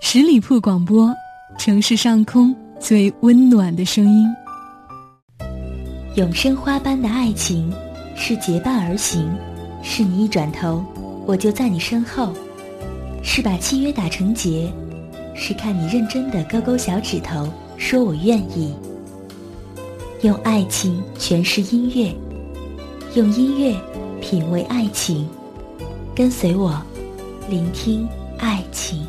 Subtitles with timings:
[0.00, 1.12] 十里铺广播，
[1.58, 4.26] 城市上空最温暖的声音。
[6.14, 7.70] 永生花般的爱情，
[8.16, 9.28] 是结伴而行，
[9.82, 10.82] 是你一转头，
[11.26, 12.32] 我就在你身后，
[13.22, 14.72] 是把契约打成结，
[15.34, 17.46] 是看你认真的勾勾小指头，
[17.76, 18.72] 说我愿意。
[20.22, 22.14] 用爱情诠释音乐，
[23.14, 23.76] 用音乐
[24.22, 25.28] 品味爱情，
[26.14, 26.80] 跟随我，
[27.50, 28.08] 聆听
[28.38, 29.06] 爱情。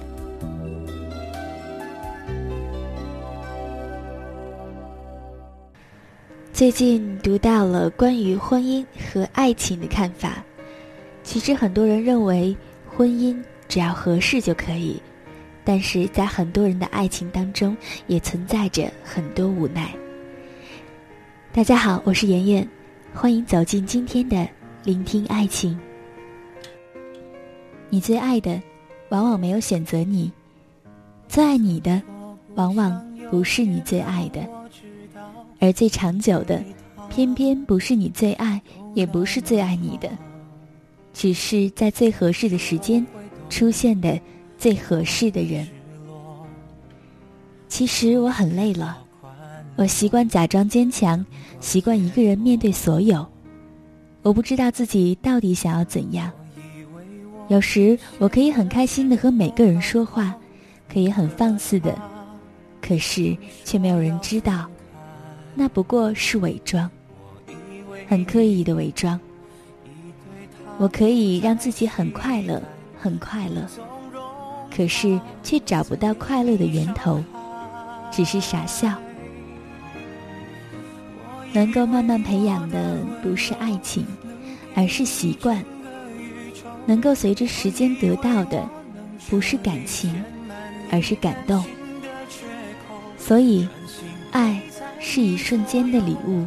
[6.60, 10.44] 最近读到了关于婚姻和爱情的看法，
[11.24, 12.54] 其实很多人认为
[12.86, 15.02] 婚姻只要合适就可以，
[15.64, 17.78] 但是在很多人的爱情当中
[18.08, 19.96] 也存在着很多无奈。
[21.54, 22.68] 大家好，我是妍妍，
[23.14, 24.46] 欢迎走进今天的
[24.84, 25.80] 聆听爱情。
[27.90, 28.62] 你最爱的，
[29.08, 30.30] 往往没有选择你；
[31.30, 32.02] 最爱你的，
[32.56, 34.59] 往往不是你最爱的。
[35.60, 36.64] 而最长久的，
[37.10, 38.62] 偏偏不是你最爱，
[38.94, 40.10] 也不是最爱你的，
[41.14, 43.06] 只是在最合适的时间，
[43.50, 44.20] 出现的
[44.58, 45.68] 最合适的人。
[47.68, 48.98] 其实我很累了，
[49.76, 51.26] 我习惯假装坚强，
[51.60, 53.26] 习惯一个人面对所有。
[54.22, 56.32] 我不知道自己到底想要怎样。
[57.48, 60.36] 有时我可以很开心的和每个人说话，
[60.92, 61.98] 可以很放肆的，
[62.82, 64.70] 可是却没有人知道。
[65.56, 66.90] 那不过是伪装，
[68.08, 69.20] 很刻意的伪装。
[70.78, 72.62] 我可以让自己很快乐，
[72.98, 73.68] 很快乐，
[74.74, 77.22] 可是却找不到快乐的源头，
[78.10, 78.94] 只是傻笑。
[81.52, 84.06] 能够慢慢培养的不是爱情，
[84.76, 85.58] 而是习惯；
[86.86, 88.70] 能够随着时间得到的，
[89.30, 90.24] 不是感情，
[90.92, 91.62] 而是感动。
[93.18, 93.68] 所以，
[94.32, 94.62] 爱。
[95.00, 96.46] 是一瞬间的礼物，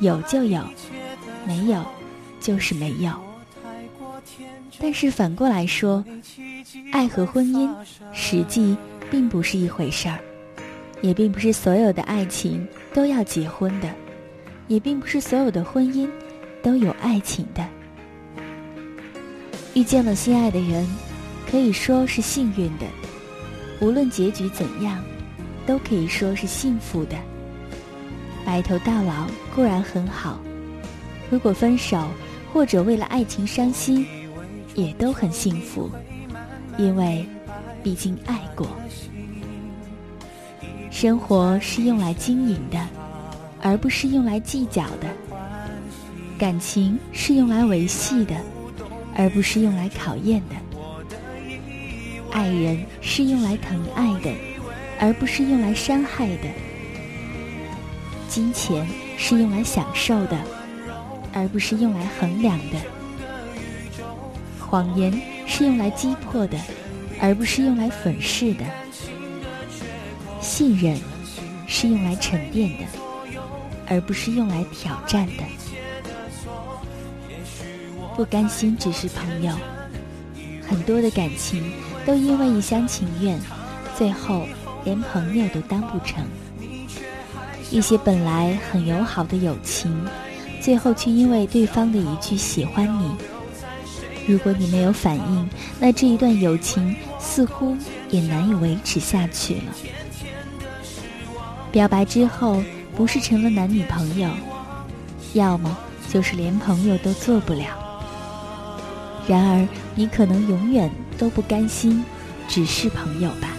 [0.00, 0.62] 有就有，
[1.46, 1.84] 没有
[2.40, 3.12] 就是没有。
[4.78, 6.04] 但是反过来说，
[6.92, 7.68] 爱和婚姻
[8.12, 8.76] 实际
[9.10, 10.18] 并不是一回事儿，
[11.00, 13.88] 也并不是所有的爱情都要结婚的，
[14.68, 16.08] 也并不是所有的婚姻
[16.62, 17.66] 都有爱情的。
[19.74, 20.86] 遇见了心爱的人，
[21.50, 22.86] 可以说是幸运的；
[23.80, 25.02] 无论结局怎样，
[25.66, 27.16] 都可以说是幸福的。
[28.46, 30.38] 白头到老固然很好，
[31.28, 32.06] 如果分手
[32.52, 34.06] 或者为了爱情伤心，
[34.76, 35.90] 也都很幸福，
[36.78, 37.26] 因为
[37.82, 38.68] 毕竟爱过。
[40.92, 42.78] 生活是用来经营的，
[43.60, 45.08] 而不是用来计较的；
[46.38, 48.36] 感情是用来维系的，
[49.16, 50.54] 而不是用来考验的；
[52.30, 54.32] 爱人是用来疼爱的，
[55.00, 56.48] 而不是用来伤害的。
[58.36, 58.86] 金钱
[59.16, 60.38] 是用来享受的，
[61.32, 62.76] 而不是用来衡量的；
[64.60, 65.10] 谎言
[65.46, 66.58] 是用来击破的，
[67.18, 68.66] 而不是用来粉饰的；
[70.38, 70.98] 信任
[71.66, 72.84] 是用来沉淀的，
[73.88, 75.42] 而不是用来挑战的。
[78.14, 79.54] 不甘心只是朋友，
[80.68, 81.72] 很多的感情
[82.04, 83.40] 都因为一厢情愿，
[83.96, 84.46] 最后
[84.84, 86.22] 连朋友都当不成。
[87.70, 89.92] 一些本来很友好的友情，
[90.60, 93.10] 最后却因为对方的一句“喜欢你”，
[94.26, 97.76] 如果你没有反应，那这一段友情似乎
[98.08, 99.62] 也难以维持下去了。
[101.72, 102.62] 表白之后，
[102.94, 104.30] 不是成了男女朋友，
[105.34, 105.76] 要么
[106.08, 107.66] 就是连朋友都做不了。
[109.26, 112.04] 然而，你可能永远都不甘心，
[112.48, 113.55] 只是朋友吧。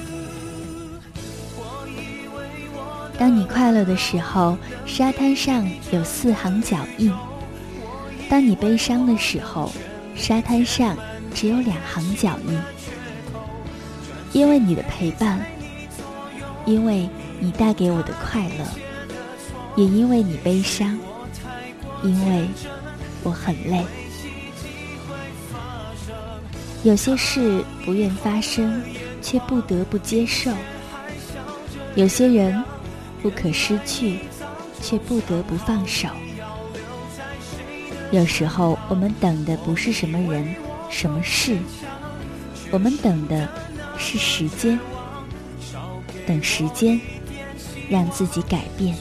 [3.20, 4.56] 当你快乐的时候，
[4.86, 7.12] 沙滩上有四行脚印；
[8.30, 9.72] 当你悲伤的时候，
[10.16, 10.96] 沙滩上
[11.34, 12.60] 只有两行脚印。
[14.34, 15.44] 因为你的陪伴，
[16.66, 17.10] 因为
[17.40, 18.66] 你带给我的快乐，
[19.76, 20.96] 也因为你悲伤，
[22.04, 22.48] 因为
[23.24, 23.84] 我很累。
[26.84, 28.80] 有些事不愿发生，
[29.24, 30.52] 却不得不接受；
[31.96, 32.64] 有些人。
[33.22, 34.20] 不可失去，
[34.82, 36.08] 却不得不放手。
[38.12, 40.56] 有时候，我们等的不是什么人、
[40.90, 41.58] 什么事，
[42.72, 43.50] 我们等的
[43.98, 44.80] 是时间。
[46.26, 47.00] 等时间，
[47.90, 48.96] 让自己改变。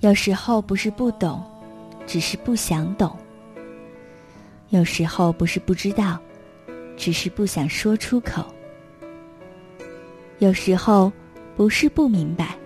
[0.00, 1.42] 有时候不是不懂，
[2.06, 3.16] 只是不想懂。
[4.68, 6.18] 有时候不是不知道，
[6.96, 8.46] 只是不想说出口。
[10.40, 11.12] 有时候
[11.56, 12.56] 不是不明白，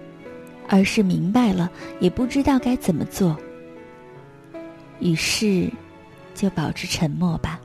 [0.69, 3.37] 而是明白了也不知道该怎么做。
[5.01, 5.71] 于是，
[6.35, 7.61] 就保持沉默吧。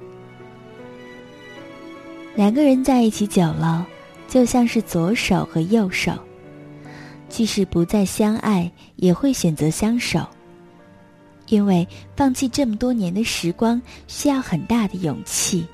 [2.35, 3.87] 两个人在一起久了，
[4.27, 6.13] 就像是左手和右手，
[7.27, 10.27] 即使不再相爱，也会选择相守。
[11.49, 15.65] 因为放弃这么多年的时光，需要很大的勇气。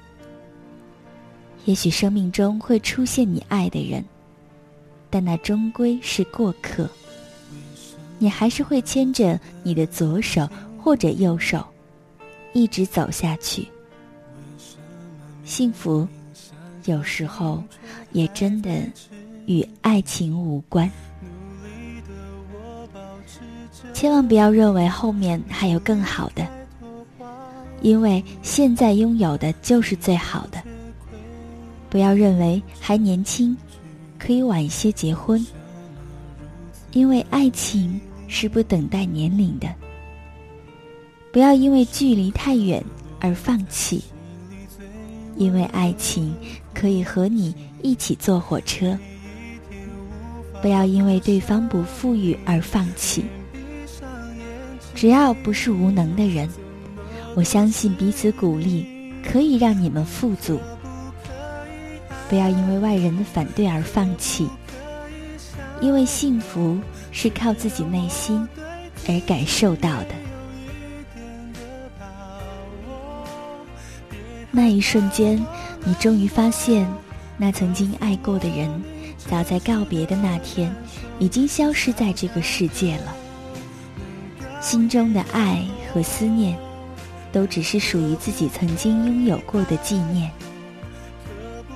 [1.65, 4.03] 也许生命中会出现你爱的人，
[5.15, 6.89] 但那终归是过客。
[8.19, 10.45] 你还是会牵着你的左手
[10.77, 11.65] 或者右手，
[12.51, 13.65] 一直走下去。
[15.45, 16.05] 幸福，
[16.83, 17.63] 有时候
[18.11, 18.77] 也真的
[19.45, 20.91] 与爱情无关。
[23.93, 26.45] 千万不要认为后面还有更好的，
[27.81, 30.61] 因为现在拥有的就是最好的。
[31.89, 33.55] 不要认为还年轻，
[34.25, 35.45] 可以晚一些结婚，
[36.93, 39.67] 因为爱情是不等待年龄的。
[41.31, 42.83] 不要因为距离太远
[43.19, 44.03] 而放弃，
[45.35, 46.33] 因为爱情
[46.73, 48.97] 可以和你一起坐火车。
[50.59, 53.23] 不要因为对方不富裕而放弃。
[54.95, 56.49] 只要不是无能的人，
[57.35, 58.87] 我相信彼此鼓励
[59.23, 60.59] 可以让你们富足。
[62.29, 64.49] 不要因为外人的反对而放弃，
[65.81, 66.79] 因为幸福
[67.11, 68.47] 是靠自己内心
[69.07, 70.09] 而感受到的。
[74.51, 75.45] 那一瞬间，
[75.83, 76.87] 你终于发现，
[77.37, 78.69] 那曾经爱过的人，
[79.27, 80.73] 早在告别的那天，
[81.19, 83.15] 已经消失在这个世界了。
[84.61, 85.63] 心中的爱
[85.93, 86.57] 和思念，
[87.31, 90.31] 都只是属于自己曾经拥有过的纪念。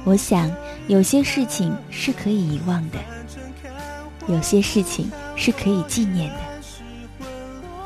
[0.06, 0.50] 我想，
[0.88, 2.98] 有些事情是可以遗忘的，
[4.28, 7.25] 有些事情是可以纪念的，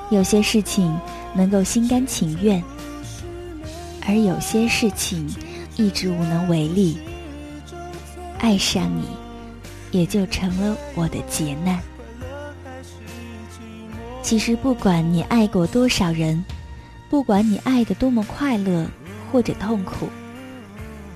[0.09, 0.97] 有些事情
[1.33, 2.63] 能够心甘情愿，
[4.07, 5.27] 而有些事情
[5.75, 6.97] 一直无能为力。
[8.39, 9.05] 爱上你，
[9.91, 11.79] 也就成了我的劫难。
[14.21, 16.43] 其实，不管你爱过多少人，
[17.09, 18.85] 不管你爱的多么快乐
[19.31, 20.07] 或者痛苦，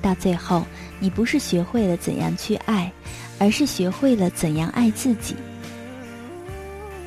[0.07, 0.65] 到最后，
[1.01, 2.89] 你不是学会了怎样去爱，
[3.39, 5.35] 而是学会了怎样爱自己。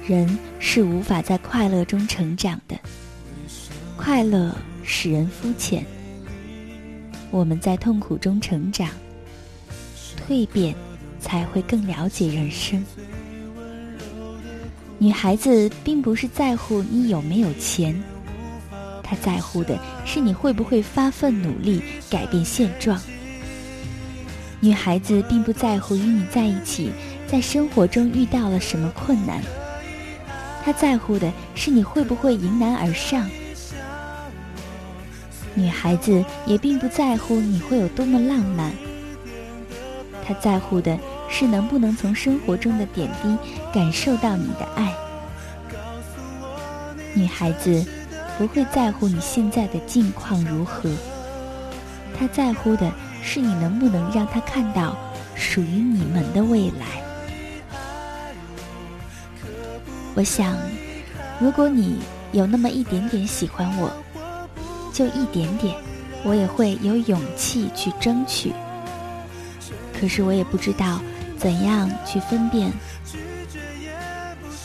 [0.06, 2.79] 人是无法在快乐中成长的，
[3.97, 4.55] 快乐
[4.85, 5.82] 使人肤浅。
[7.31, 8.91] 我们在痛苦中成长，
[10.29, 10.75] 蜕变，
[11.20, 12.85] 才会更了解人生。
[14.99, 17.99] 女孩子并不是在乎你有没有钱，
[19.11, 22.97] 她在乎的是你会不会发奋努力改变现状。
[24.61, 26.93] 女孩子并不在乎与你在一起，
[27.27, 29.43] 在生活中遇到了什么困难，
[30.65, 33.29] 她在乎的是你会不会迎难而上。
[35.55, 38.73] 女孩子也并不在乎你会有多么浪漫，
[40.25, 40.97] 她在乎的。
[41.33, 43.39] 是能不能从生活中的点滴
[43.73, 44.93] 感受到你的爱？
[47.15, 47.87] 女孩子
[48.41, 50.89] 不会在乎你现在的境况如何，
[52.19, 52.91] 他在乎的
[53.23, 54.97] 是你能不能让他看到
[55.35, 56.87] 属于你们的未来。
[60.15, 60.56] 我想，
[61.39, 61.99] 如果你
[62.32, 63.93] 有那么一点点喜欢我，
[64.91, 65.77] 就一点点，
[66.25, 68.55] 我也会有勇气去争取。
[69.93, 70.99] 可是我也不知道。
[71.37, 72.70] 怎样去分辨？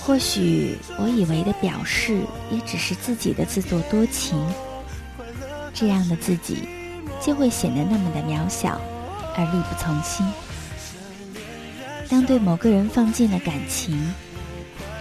[0.05, 2.21] 或许我以为的表示，
[2.51, 4.39] 也只是自己的自作多情。
[5.74, 6.59] 这样的自己，
[7.19, 8.79] 就会显得那么的渺小，
[9.35, 10.24] 而力不从心。
[12.07, 14.13] 当对某个人放进了感情，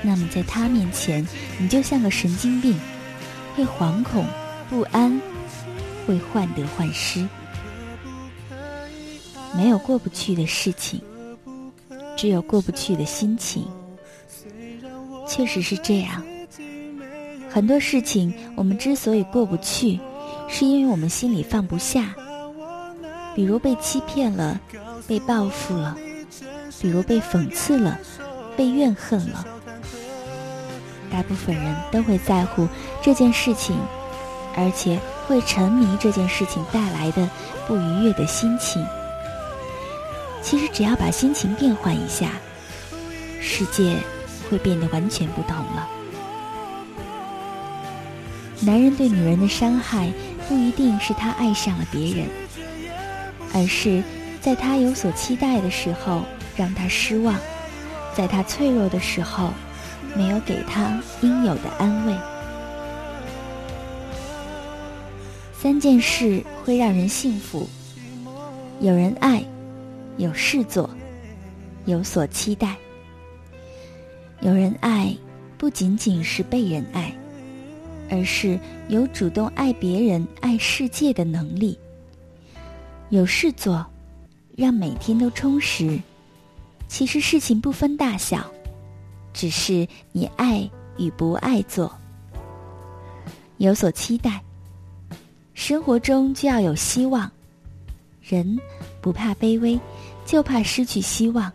[0.00, 1.26] 那么在他面前，
[1.58, 2.74] 你就像个神经病，
[3.54, 4.24] 会惶恐
[4.70, 5.20] 不安，
[6.06, 7.28] 会患得患失。
[9.54, 10.98] 没有过不去的事情。
[12.16, 13.66] 只有过不去的心情，
[15.26, 16.22] 确实是这样。
[17.50, 19.98] 很多事情我们之所以过不去，
[20.48, 22.14] 是因为我们心里放不下。
[23.34, 24.60] 比如被欺骗了，
[25.08, 25.96] 被报复了；
[26.80, 27.98] 比如被讽刺了，
[28.56, 29.44] 被怨恨了。
[31.10, 32.68] 大部分人都会在乎
[33.02, 33.76] 这件事情，
[34.56, 37.28] 而且会沉迷这件事情带来的
[37.66, 38.84] 不愉悦的心情。
[40.42, 42.32] 其实只要把心情变换一下，
[43.40, 43.96] 世界
[44.48, 45.88] 会变得完全不同了。
[48.60, 50.10] 男人对女人的伤害，
[50.48, 52.26] 不一定是他爱上了别人，
[53.52, 54.02] 而是
[54.40, 56.22] 在他有所期待的时候
[56.56, 57.36] 让他失望，
[58.14, 59.52] 在他脆弱的时候
[60.16, 62.14] 没有给他应有的安慰。
[65.52, 67.68] 三件事会让人幸福：
[68.80, 69.42] 有人爱，
[70.16, 70.88] 有事做，
[71.86, 72.76] 有所期待。
[74.44, 75.16] 有人爱，
[75.56, 77.10] 不仅仅是被人爱，
[78.10, 81.78] 而是有主动爱别人、爱世界的能力。
[83.08, 83.86] 有事做，
[84.54, 85.98] 让每天都充实。
[86.88, 88.44] 其实事情不分大小，
[89.32, 91.90] 只是你爱与不爱做。
[93.56, 94.42] 有所期待，
[95.54, 97.32] 生活中就要有希望。
[98.20, 98.58] 人
[99.00, 99.80] 不怕卑微，
[100.26, 101.50] 就怕失去希望。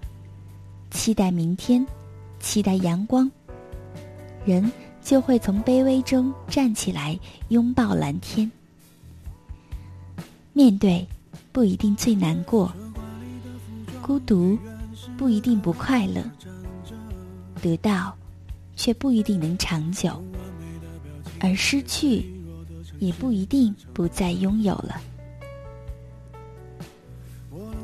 [0.89, 1.85] 期待明天。
[2.39, 3.29] 期待阳光，
[4.45, 7.17] 人就会从卑微中站起来，
[7.49, 8.49] 拥抱蓝天。
[10.53, 11.07] 面对
[11.51, 12.73] 不一定最难过，
[14.01, 14.57] 孤独
[15.17, 16.23] 不一定不快乐，
[17.61, 18.15] 得到
[18.75, 20.21] 却不一定能长久，
[21.39, 22.25] 而失去
[22.99, 25.01] 也不一定不再拥有了。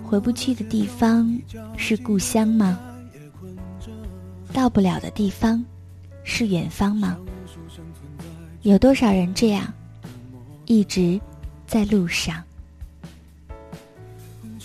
[0.04, 1.40] 回不去的地方
[1.78, 2.80] 是故乡吗？
[4.56, 5.62] 到不了的地方，
[6.24, 7.18] 是远方吗？
[8.62, 9.72] 有多少人这样，
[10.64, 11.20] 一直
[11.68, 12.42] 在路上？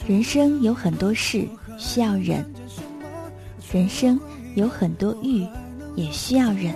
[0.07, 1.45] 人生有很多事
[1.77, 2.49] 需要忍，
[3.73, 4.19] 人生
[4.55, 5.45] 有很多欲
[5.97, 6.73] 也需要忍。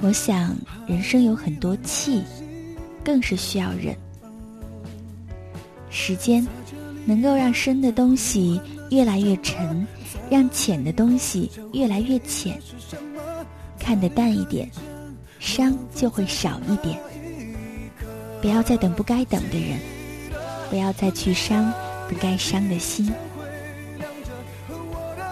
[0.00, 0.54] 我想，
[0.86, 2.22] 人生有很多气，
[3.04, 3.96] 更是需要忍。
[5.90, 6.46] 时间
[7.04, 9.86] 能够让深的东西越来越沉。
[10.30, 12.60] 让浅的东西越来越浅，
[13.78, 14.70] 看得淡一点，
[15.38, 17.00] 伤就会少一点。
[18.42, 19.78] 不要再等不该等的人，
[20.68, 21.72] 不要再去伤
[22.10, 23.10] 不该伤的心。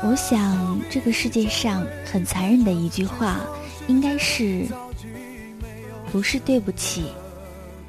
[0.03, 3.41] 我想，这个世界上很残忍的一句话，
[3.89, 4.65] 应该是：
[6.11, 7.05] 不是对不起，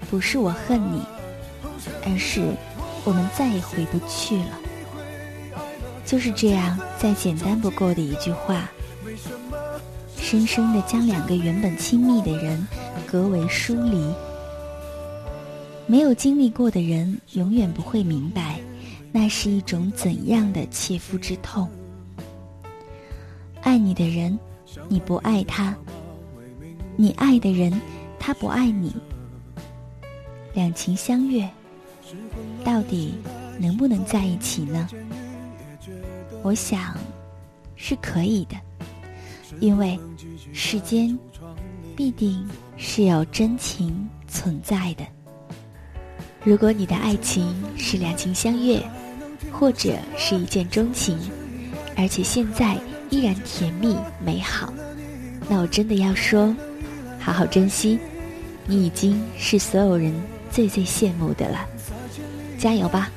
[0.09, 1.01] 不是我恨你，
[2.05, 2.41] 而是
[3.07, 4.59] 我们再也回不去了。
[6.05, 8.69] 就是这样，再简单不过的一句话，
[10.17, 12.67] 深深的将两个原本亲密的人
[13.05, 14.13] 隔为疏离。
[15.85, 18.59] 没有经历过的人，永远不会明白，
[19.13, 21.69] 那是一种怎样的切肤之痛。
[23.61, 24.37] 爱你的人，
[24.89, 25.73] 你不爱他；
[26.97, 27.79] 你爱的人，
[28.19, 28.93] 他不爱你。
[30.53, 31.49] 两情相悦，
[32.63, 33.15] 到底
[33.59, 34.87] 能不能在一起呢？
[36.43, 36.95] 我想，
[37.75, 38.55] 是可以的，
[39.59, 39.99] 因为
[40.53, 41.17] 世间
[41.95, 42.47] 必定
[42.77, 45.05] 是有真情存在的。
[46.43, 48.81] 如果你的爱情是两情相悦，
[49.51, 51.17] 或者是一见钟情，
[51.97, 52.77] 而且现在
[53.09, 54.71] 依然甜蜜美好，
[55.49, 56.55] 那我真的要说，
[57.19, 57.99] 好好珍惜，
[58.65, 60.13] 你已经是所有人
[60.51, 61.67] 最最羡慕的了，
[62.57, 63.09] 加油吧！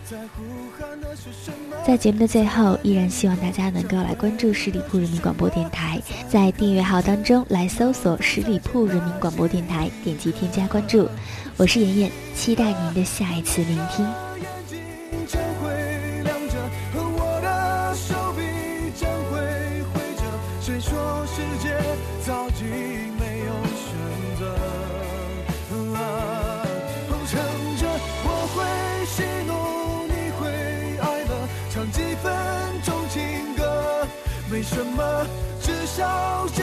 [1.86, 11.08] 在节目的最后，依然希望大家能够来关注十里铺人民广播电台，在订阅号当中来搜索“十里铺人民广播电台”，点击添加关注。
[11.56, 14.29] 我是妍妍，期待您的下一次聆听。
[34.72, 35.26] 什么？
[35.60, 36.62] 至少这